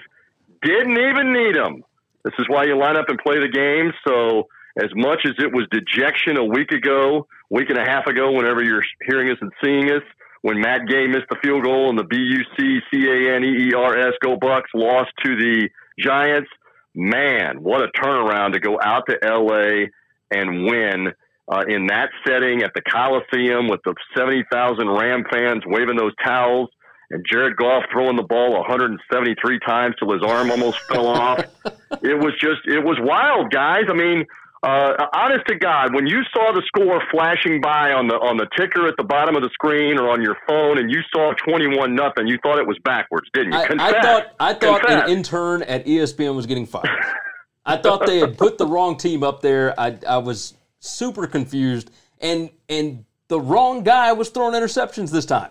[0.62, 1.84] Didn't even need them.
[2.24, 3.92] This is why you line up and play the game.
[4.08, 4.48] So,
[4.82, 8.62] as much as it was dejection a week ago, week and a half ago, whenever
[8.62, 10.02] you're hearing us and seeing us,
[10.42, 13.44] when Matt Gay missed the field goal and the B U C C A N
[13.44, 16.50] E E R S Go Bucks lost to the Giants.
[16.94, 19.86] Man, what a turnaround to go out to LA
[20.30, 21.12] and win
[21.50, 26.68] uh, in that setting at the Coliseum with the 70,000 Ram fans waving those towels
[27.10, 31.44] and Jared Goff throwing the ball 173 times till his arm almost fell off.
[32.02, 33.84] It was just, it was wild, guys.
[33.88, 34.24] I mean,
[34.62, 38.46] uh, honest to God, when you saw the score flashing by on the on the
[38.56, 41.94] ticker at the bottom of the screen or on your phone, and you saw twenty-one
[41.94, 43.58] nothing, you thought it was backwards, didn't you?
[43.58, 43.94] I, Confess.
[43.94, 45.04] I thought I thought Confess.
[45.04, 46.88] an intern at ESPN was getting fired.
[47.66, 49.78] I thought they had put the wrong team up there.
[49.78, 55.50] I I was super confused, and and the wrong guy was throwing interceptions this time.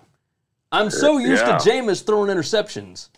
[0.71, 1.57] I'm so used Yeah.
[1.57, 3.09] to Jameis throwing interceptions,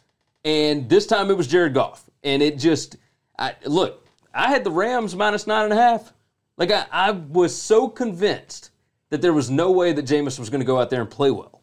[0.43, 2.97] and this time it was Jared Goff, and it just
[3.37, 4.02] I look.
[4.33, 6.13] I had the Rams minus nine and a half.
[6.57, 8.71] Like I, I was so convinced
[9.09, 11.31] that there was no way that Jameis was going to go out there and play
[11.31, 11.61] well.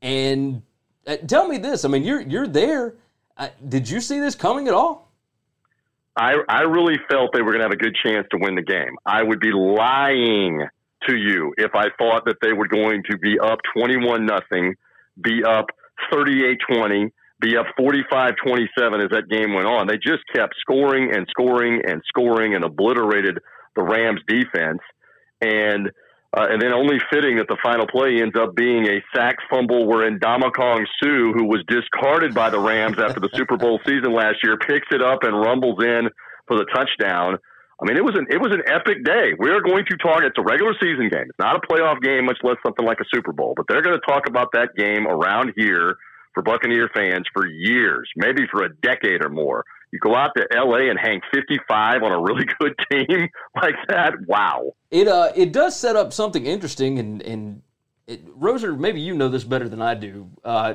[0.00, 0.62] And
[1.06, 2.94] uh, tell me this: I mean, you're you're there.
[3.36, 5.04] Uh, did you see this coming at all?
[6.16, 8.62] I, I really felt they were going to have a good chance to win the
[8.62, 8.96] game.
[9.04, 10.64] I would be lying
[11.08, 14.74] to you if I thought that they were going to be up 21 nothing,
[15.20, 15.66] be up
[16.12, 17.10] 38-20,
[17.44, 19.86] be up 45-27 as that game went on.
[19.86, 23.38] They just kept scoring and scoring and scoring and obliterated
[23.76, 24.80] the Rams defense.
[25.42, 25.90] And
[26.36, 29.86] uh, and then only fitting that the final play ends up being a sack fumble
[29.86, 34.42] wherein Ndamukong Suh, who was discarded by the Rams after the Super Bowl season last
[34.42, 36.10] year, picks it up and rumbles in
[36.48, 37.38] for the touchdown.
[37.80, 39.34] I mean, it was an it was an epic day.
[39.38, 40.22] We are going to talk.
[40.24, 41.30] It's a regular season game.
[41.30, 43.54] It's not a playoff game, much less something like a Super Bowl.
[43.56, 45.94] But they're going to talk about that game around here
[46.34, 49.64] for Buccaneer fans for years, maybe for a decade or more.
[49.92, 50.90] You go out to L.A.
[50.90, 54.14] and hang 55 on a really good team like that.
[54.26, 54.72] Wow.
[54.90, 57.62] It uh it does set up something interesting, and and
[58.06, 60.28] it, Roser, maybe you know this better than I do.
[60.44, 60.74] Uh,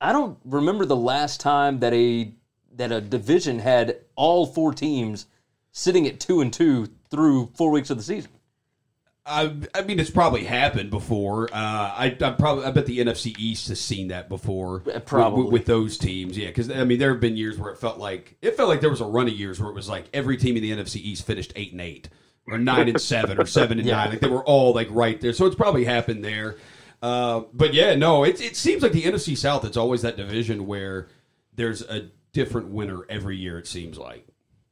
[0.00, 2.32] I don't remember the last time that a
[2.76, 5.26] that a division had all four teams
[5.72, 8.30] sitting at two and two through four weeks of the season.
[9.26, 11.48] I, I mean, it's probably happened before.
[11.52, 14.82] Uh, I, I probably, I bet the NFC East has seen that before.
[14.84, 15.44] with- probably.
[15.44, 16.46] with, with those teams, yeah.
[16.48, 18.90] Because I mean, there have been years where it felt like it felt like there
[18.90, 21.26] was a run of years where it was like every team in the NFC East
[21.26, 22.08] finished eight and eight,
[22.46, 23.96] or nine and seven, or seven and Yeah.
[23.96, 24.10] nine.
[24.10, 25.32] Like they were all like right there.
[25.32, 26.56] So it's probably happened there.
[27.02, 29.64] Uh, but yeah, no, it it seems like the NFC South.
[29.64, 31.08] It's always that division where
[31.54, 33.58] there's a different winner every year.
[33.58, 34.26] It seems like.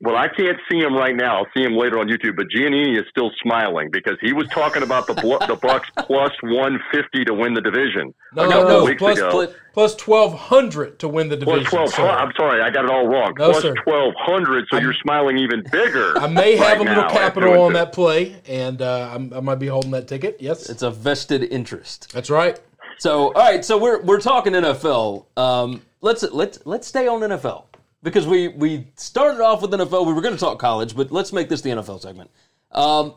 [0.05, 1.39] Well, I can't see him right now.
[1.39, 2.37] I'll see him later on YouTube.
[2.37, 6.31] But Giannini is still smiling because he was talking about the Blu- the Bucks plus
[6.43, 8.13] one fifty to win the division.
[8.35, 8.95] No, no, no.
[8.97, 9.31] Plus, ago.
[9.31, 11.65] plus, plus twelve hundred to win the division.
[11.65, 11.89] twelve.
[11.89, 12.07] sir.
[12.07, 13.33] I'm sorry, I got it all wrong.
[13.39, 14.67] No, twelve hundred.
[14.71, 16.19] So I'm- you're smiling even bigger.
[16.19, 19.69] I may have a little capital on that play, and uh, I'm, I might be
[19.69, 20.37] holding that ticket.
[20.39, 22.13] Yes, It's a vested interest.
[22.13, 22.61] that's right.
[22.99, 25.25] So, all right, so we're we're talking NFL.
[25.39, 27.65] Um, let's let's let's stay on NFL
[28.05, 30.07] because we we started off with NFL.
[30.07, 32.31] We were going to talk college, but let's make this the NFL segment.
[32.71, 33.15] Um,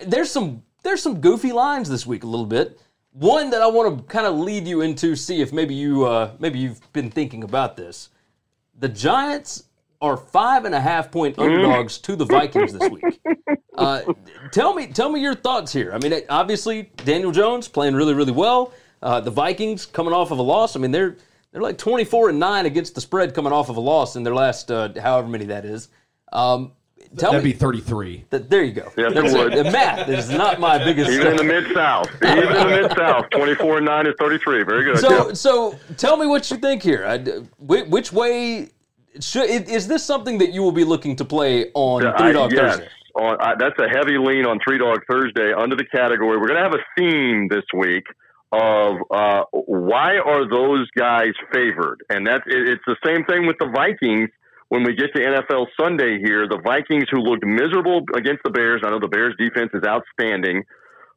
[0.00, 2.80] there's some there's some goofy lines this week a little bit.
[3.12, 6.32] One that I want to kind of lead you into, see if maybe you uh,
[6.38, 8.08] maybe you've been thinking about this.
[8.78, 9.64] The Giants
[10.00, 13.20] are five and a half point underdogs to the Vikings this week.
[13.76, 14.02] Uh,
[14.50, 15.92] tell me, tell me your thoughts here.
[15.92, 18.72] I mean, obviously Daniel Jones playing really, really well.
[19.00, 20.74] Uh, the Vikings coming off of a loss.
[20.74, 21.16] I mean, they're
[21.52, 24.22] they're like twenty four and nine against the spread coming off of a loss in
[24.22, 25.88] their last uh, however many that is.
[26.32, 26.72] Um,
[27.16, 28.24] tell That'd me be thirty three.
[28.30, 28.50] that.
[28.50, 28.92] There you go.
[28.96, 29.52] Yes, it That's would.
[29.54, 31.10] The math is not my biggest.
[31.10, 34.14] Even in the mid South, even in the mid South, twenty four and nine is
[34.18, 34.62] thirty three.
[34.62, 34.98] Very good.
[34.98, 35.32] So, Yeah.
[35.34, 37.06] so tell me what you think here.
[37.06, 37.18] I,
[37.58, 38.68] which way
[39.20, 42.32] should is this something that you will be looking to play on Yeah, Three I-
[42.32, 42.80] Dog yes.
[43.16, 46.36] On, I, that's a heavy lean on Three Dog Thursday under the category.
[46.38, 48.04] We're going to have a theme this week
[48.52, 53.56] of uh, why are those guys favored, and that's it, it's the same thing with
[53.58, 54.30] the Vikings
[54.68, 58.82] when we get to NFL Sunday here, the Vikings, who looked miserable against the Bears,
[58.84, 60.64] I know the Bears defense is outstanding,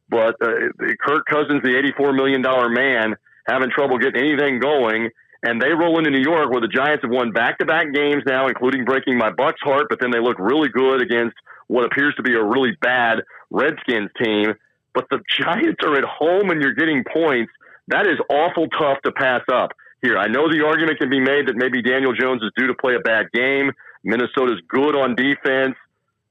[0.10, 0.72] but uh,
[1.06, 2.41] Kirk Cousins, the $84 million
[2.74, 3.15] man,
[3.48, 5.10] having trouble getting anything going.
[5.44, 8.24] And they roll into New York where the Giants have won back to back games
[8.28, 11.36] now, including breaking my Bucks heart, but then they look really good against
[11.67, 14.54] what appears to be a really bad Redskins team.
[14.94, 17.52] But the Giants are at home and you're getting points.
[17.88, 20.18] That is awful tough to pass up here.
[20.18, 22.96] I know the argument can be made that maybe Daniel Jones is due to play
[22.96, 23.72] a bad game.
[24.04, 25.76] Minnesota's good on defense,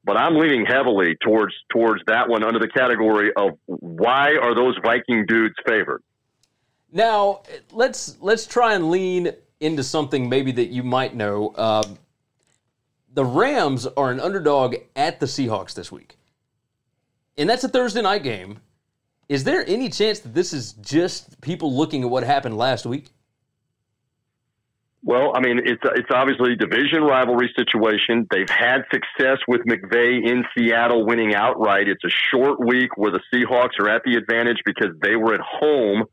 [0.04, 4.76] but I'm leaning heavily towards towards that one under the category of why are those
[4.82, 6.02] Viking dudes favored?
[6.92, 7.42] Now
[7.72, 11.54] let's let's try and lean into something maybe that you might know.
[11.56, 11.98] Um,
[13.12, 16.16] the Rams are an underdog at the Seahawks this week,
[17.40, 18.58] and that's a Thursday night game.
[19.28, 23.10] Is there any chance that this is just people looking at what happened last week?
[25.02, 28.26] Well, I mean, it's it's obviously a division rivalry situation.
[28.30, 31.88] They've had success with McVay in Seattle winning outright.
[31.88, 35.40] It's a short week where the Seahawks are at the advantage because they were at
[35.40, 36.04] home,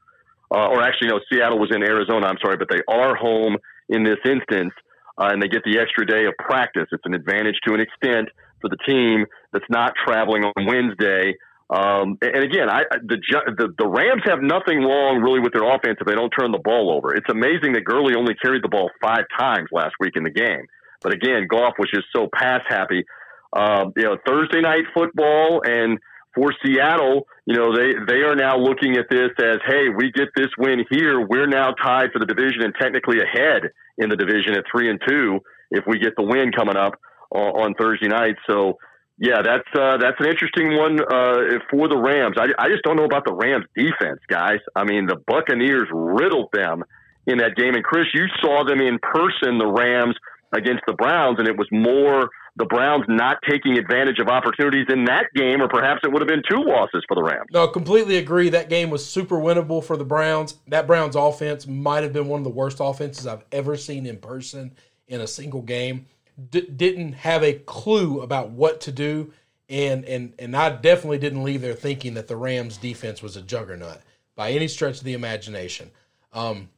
[0.56, 2.28] uh, or actually, no, Seattle was in Arizona.
[2.28, 3.58] I'm sorry, but they are home
[3.90, 4.72] in this instance,
[5.18, 6.88] uh, and they get the extra day of practice.
[6.94, 8.30] It's an advantage to an extent
[8.62, 9.26] for the team
[9.58, 11.36] that's not traveling on Wednesday.
[11.70, 13.17] Um, and again, I, the,
[13.58, 16.63] the the Rams have nothing wrong really with their offense if they don't turn the
[16.63, 17.13] ball over.
[17.13, 20.65] It's amazing that Gurley only carried the ball five times last week in the game.
[21.02, 23.04] But again, Goff was just so pass happy.
[23.52, 26.00] Um, you know, Thursday night football and
[26.34, 30.30] for Seattle, you know, they they are now looking at this as, hey, we get
[30.36, 34.54] this win here, we're now tied for the division and technically ahead in the division
[34.54, 35.39] at three and two
[35.72, 36.93] if we get the win coming up
[37.32, 38.36] on, on Thursday night.
[38.48, 38.78] So
[39.19, 42.36] yeah, that's uh, that's an interesting one uh, for the Rams.
[42.38, 44.60] I, I just don't know about the Rams defense, guys.
[44.75, 46.84] I mean, the Buccaneers riddled them
[47.25, 50.15] in that game, and Chris, you saw them in person, the Rams
[50.53, 55.06] against the Browns, and it was more the Browns not taking advantage of opportunities in
[55.06, 57.47] that game, or perhaps it would have been two losses for the Rams.
[57.51, 58.49] No, completely agree.
[58.49, 60.56] That game was super winnable for the Browns.
[60.67, 64.17] That Browns offense might have been one of the worst offenses I've ever seen in
[64.17, 64.73] person
[65.08, 66.06] in a single game
[66.50, 69.34] d- didn't have a clue about what to do,
[69.69, 73.41] and and and I definitely didn't leave there thinking that the Rams defense was a
[73.41, 74.00] juggernaut
[74.36, 75.91] by any stretch of the imagination.
[76.34, 76.69] Um,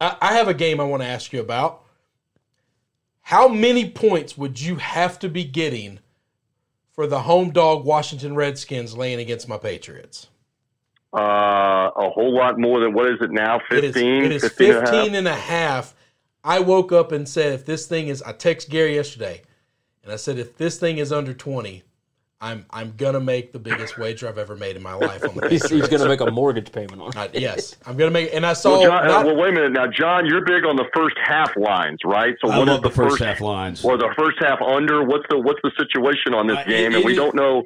[0.00, 1.82] I, I have a game I want to ask you about.
[3.22, 5.98] How many points would you have to be getting
[6.92, 10.28] for the home dog Washington Redskins laying against my Patriots?
[11.16, 13.60] Uh, a whole lot more than what is it now?
[13.70, 13.78] 15?
[13.78, 15.94] It is, it is 15, 15 and, a and a half
[16.44, 19.42] I woke up and said, if this thing is, I text Gary yesterday,
[20.02, 21.82] and I said, if this thing is under twenty,
[22.44, 25.48] I'm I'm gonna make the biggest wager I've ever made in my life on the.
[25.48, 27.12] he's, he's gonna make a mortgage payment on.
[27.16, 27.40] it.
[27.40, 28.34] yes, I'm gonna make.
[28.34, 28.72] And I saw.
[28.72, 30.26] Well, John, not, well, wait a minute now, John.
[30.26, 32.34] You're big on the first half lines, right?
[32.44, 33.82] So I what love the, the first, half lines?
[33.82, 35.02] Or the first half under?
[35.02, 36.92] What's the what's the situation on this uh, game?
[36.92, 37.64] It, and we don't know.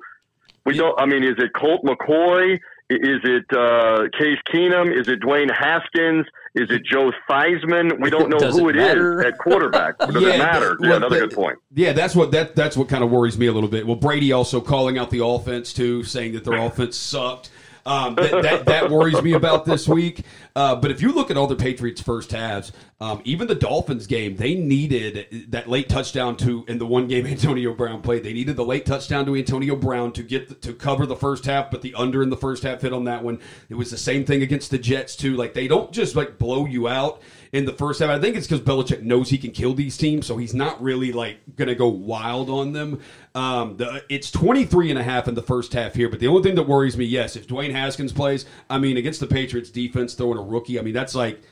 [0.65, 0.99] We don't.
[1.01, 2.61] I mean, is it Colt McCoy?
[2.91, 4.97] Is it uh, Case Keenum?
[4.97, 6.25] Is it Dwayne Haskins?
[6.55, 8.01] Is it Joe Theismann?
[8.01, 9.99] We don't know who it, it is at quarterback.
[9.99, 10.77] Does yeah, it matter?
[10.81, 11.59] Yeah, another good point.
[11.75, 13.87] Yeah, that's what that that's what kind of worries me a little bit.
[13.87, 17.51] Well, Brady also calling out the offense too, saying that their offense sucked.
[17.87, 20.25] Um, that, that, that, worries me about this week.
[20.55, 24.07] Uh, but if you look at all the Patriots' first halves, um, even the Dolphins
[24.07, 28.25] game, they needed that late touchdown to in the one game Antonio Brown played.
[28.25, 31.45] They needed the late touchdown to Antonio Brown to get the, to cover the first
[31.45, 33.41] half, but the under in the first half hit on that one.
[33.69, 35.37] It was the same thing against the Jets too.
[35.37, 38.11] Like they don't just like blow you out in the first half.
[38.11, 41.13] I think it's because Belichick knows he can kill these teams, so he's not really
[41.13, 43.01] like going to go wild on them.
[43.35, 46.43] Um, the, it's 23 and a half in the first half here, but the only
[46.43, 50.15] thing that worries me, yes, if Dwayne Haskins plays, I mean, against the Patriots defense,
[50.15, 51.43] throwing a rookie, I mean, that's like,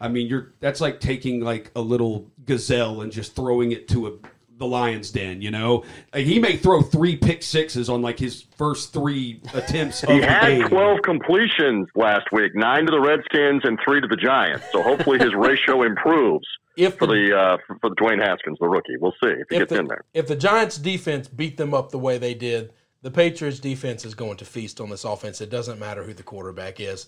[0.00, 4.08] I mean, you're that's like taking like a little gazelle and just throwing it to
[4.08, 4.12] a
[4.58, 5.42] the Lions' den.
[5.42, 10.00] You know, he may throw three pick sixes on like his first three attempts.
[10.02, 14.64] he had twelve completions last week, nine to the Redskins and three to the Giants.
[14.72, 16.46] So hopefully his ratio improves.
[16.76, 19.56] If for the, the uh, for the Dwayne Haskins, the rookie, we'll see if he
[19.56, 20.04] if gets the, in there.
[20.12, 24.14] If the Giants' defense beat them up the way they did, the Patriots' defense is
[24.14, 25.40] going to feast on this offense.
[25.40, 27.06] It doesn't matter who the quarterback is.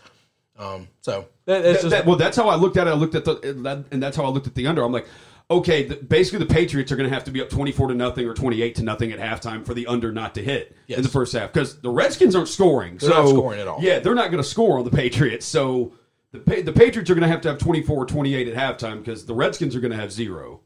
[0.59, 2.91] Um, so that, that, that, well, that's how I looked at it.
[2.91, 4.83] I looked at the and that's how I looked at the under.
[4.83, 5.07] I'm like,
[5.51, 8.27] okay, the, basically the Patriots are going to have to be up 24 to nothing
[8.27, 10.99] or 28 to nothing at halftime for the under not to hit yes.
[10.99, 12.99] in the first half because the Redskins aren't scoring.
[12.99, 13.79] They're so, not scoring at all.
[13.81, 15.47] Yeah, they're not going to score on the Patriots.
[15.47, 15.93] So
[16.33, 19.27] the the Patriots are going to have to have 24 or 28 at halftime because
[19.27, 20.61] the Redskins are going to have zero.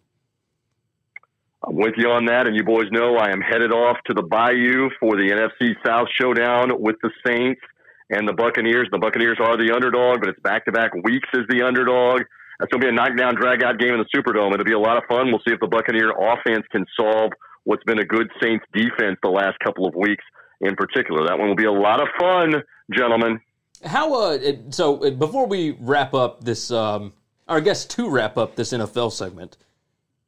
[1.64, 4.22] I'm with you on that, and you boys know I am headed off to the
[4.22, 7.60] Bayou for the NFC South showdown with the Saints
[8.10, 8.88] and the Buccaneers.
[8.90, 12.22] The Buccaneers are the underdog, but it's back to back weeks as the underdog.
[12.58, 14.52] That's going to be a knockdown, drag out game in the Superdome.
[14.54, 15.26] It'll be a lot of fun.
[15.28, 17.32] We'll see if the Buccaneer offense can solve
[17.64, 20.24] what's been a good Saints defense the last couple of weeks
[20.60, 21.26] in particular.
[21.26, 23.40] That one will be a lot of fun, gentlemen.
[23.84, 24.38] How uh?
[24.40, 27.12] It, so uh, before we wrap up this, um,
[27.48, 29.56] or I guess to wrap up this NFL segment,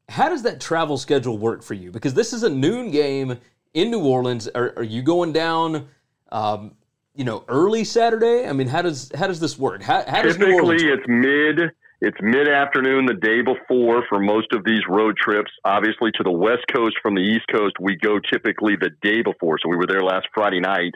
[0.09, 1.91] how does that travel schedule work for you?
[1.91, 3.39] Because this is a noon game
[3.73, 4.49] in New Orleans.
[4.49, 5.89] Are, are you going down?
[6.33, 6.73] Um,
[7.15, 8.47] you know, early Saturday.
[8.49, 9.83] I mean, how does how does this work?
[9.83, 10.37] How, how does?
[10.37, 11.71] Typically, it's mid.
[12.01, 15.51] It's mid afternoon the day before for most of these road trips.
[15.65, 19.59] Obviously, to the West Coast from the East Coast, we go typically the day before.
[19.63, 20.93] So we were there last Friday night.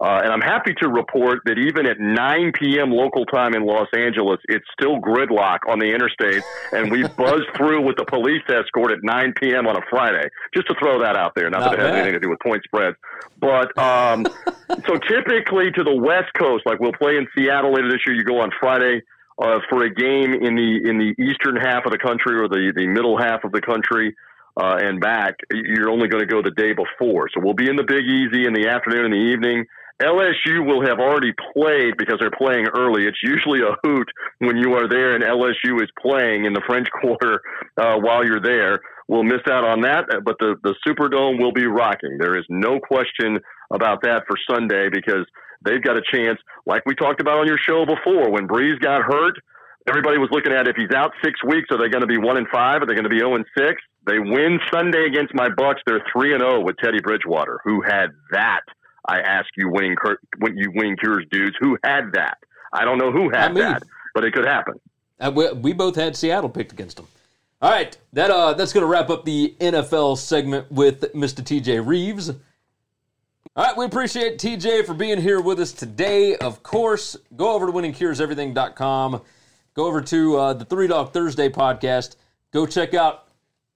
[0.00, 2.90] Uh, and I'm happy to report that even at 9 p.m.
[2.90, 6.42] local time in Los Angeles, it's still gridlock on the interstate,
[6.72, 9.66] and we buzzed through with the police escort at 9 p.m.
[9.68, 10.28] on a Friday.
[10.52, 11.94] Just to throw that out there, not, Not that it has bad.
[11.94, 12.96] anything to do with point spreads,
[13.38, 14.26] but um,
[14.86, 18.16] so typically to the West Coast, like we'll play in Seattle later this year.
[18.16, 19.00] You go on Friday
[19.42, 22.72] uh, for a game in the in the eastern half of the country or the
[22.74, 24.14] the middle half of the country.
[24.56, 27.28] Uh, and back, you're only going to go the day before.
[27.34, 29.66] So we'll be in the Big Easy in the afternoon and the evening.
[30.02, 33.06] LSU will have already played because they're playing early.
[33.06, 34.08] It's usually a hoot
[34.38, 37.40] when you are there and LSU is playing in the French Quarter
[37.76, 38.80] uh, while you're there.
[39.06, 42.16] We'll miss out on that, but the, the Superdome will be rocking.
[42.18, 43.38] There is no question
[43.74, 45.26] about that for Sunday because
[45.64, 49.02] they've got a chance, like we talked about on your show before, when Brees got
[49.02, 49.34] hurt.
[49.86, 52.38] Everybody was looking at if he's out six weeks, are they going to be one
[52.38, 52.80] and five?
[52.80, 53.82] Are they going to be zero and six?
[54.06, 55.80] They win Sunday against my Bucs.
[55.86, 58.62] They're three and zero with Teddy Bridgewater, who had that.
[59.06, 59.96] I ask you, winning
[60.38, 62.38] when you winning cures dudes, who had that?
[62.72, 63.82] I don't know who had that,
[64.14, 64.80] but it could happen.
[65.20, 67.06] Uh, we, we both had Seattle picked against them.
[67.60, 71.40] All right, that uh, that's going to wrap up the NFL segment with Mr.
[71.42, 72.32] TJ Reeves.
[73.56, 76.34] All right, we appreciate TJ for being here with us today.
[76.36, 79.22] Of course, go over to winningcureseverything.com.
[79.74, 82.16] Go over to uh, the Three Dog Thursday podcast.
[82.52, 83.28] Go check out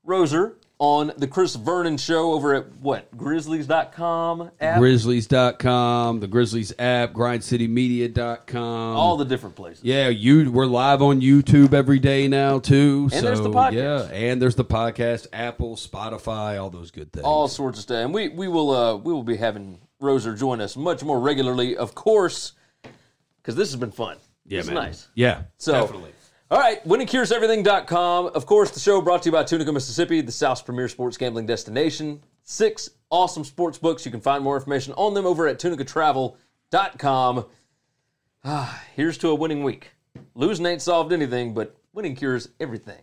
[0.04, 3.10] Roser on the Chris Vernon show over at what?
[3.16, 4.78] Grizzlies.com app?
[4.78, 8.96] Grizzlies.com, the Grizzlies app, grindcitymedia.com.
[8.96, 9.82] All the different places.
[9.84, 13.08] Yeah, you we're live on YouTube every day now too.
[13.12, 13.72] And so, there's the podcast.
[14.10, 17.24] Yeah, and there's the podcast, Apple, Spotify, all those good things.
[17.24, 18.04] all sorts of stuff.
[18.04, 21.76] And we we will uh, we will be having Roser join us much more regularly,
[21.76, 22.52] of course,
[23.42, 24.16] because this has been fun.
[24.46, 24.76] yeah, it's man.
[24.76, 25.08] nice.
[25.14, 26.12] Yeah, So, definitely.
[26.50, 28.28] All right, winningcureseverything.com.
[28.28, 31.44] Of course, the show brought to you by Tunica, Mississippi, the South's premier sports gambling
[31.44, 32.22] destination.
[32.42, 34.06] Six awesome sports books.
[34.06, 37.44] You can find more information on them over at tunicatravel.com.
[38.44, 39.90] Ah, here's to a winning week.
[40.34, 43.02] Losing ain't solved anything, but winning cures everything.